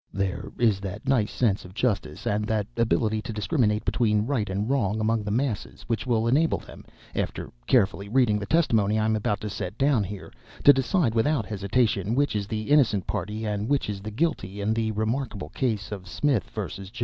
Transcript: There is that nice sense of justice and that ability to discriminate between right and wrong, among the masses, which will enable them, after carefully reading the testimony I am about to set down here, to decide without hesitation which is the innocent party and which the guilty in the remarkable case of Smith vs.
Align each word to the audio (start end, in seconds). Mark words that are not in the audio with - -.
There 0.11 0.51
is 0.57 0.79
that 0.79 1.07
nice 1.07 1.31
sense 1.31 1.63
of 1.63 1.75
justice 1.75 2.25
and 2.25 2.45
that 2.47 2.65
ability 2.75 3.21
to 3.21 3.31
discriminate 3.31 3.85
between 3.85 4.25
right 4.25 4.49
and 4.49 4.67
wrong, 4.67 4.99
among 4.99 5.21
the 5.21 5.29
masses, 5.29 5.83
which 5.83 6.07
will 6.07 6.25
enable 6.27 6.57
them, 6.57 6.85
after 7.13 7.51
carefully 7.67 8.09
reading 8.09 8.39
the 8.39 8.47
testimony 8.47 8.97
I 8.97 9.05
am 9.05 9.15
about 9.15 9.41
to 9.41 9.49
set 9.51 9.77
down 9.77 10.03
here, 10.03 10.33
to 10.63 10.73
decide 10.73 11.13
without 11.13 11.45
hesitation 11.45 12.15
which 12.15 12.35
is 12.35 12.47
the 12.47 12.71
innocent 12.71 13.05
party 13.05 13.45
and 13.45 13.69
which 13.69 13.85
the 14.01 14.09
guilty 14.09 14.59
in 14.59 14.73
the 14.73 14.89
remarkable 14.91 15.49
case 15.49 15.91
of 15.91 16.07
Smith 16.07 16.49
vs. 16.49 16.89